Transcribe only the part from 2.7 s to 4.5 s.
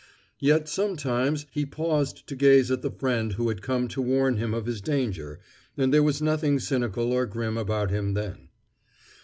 at the friend who had come to warn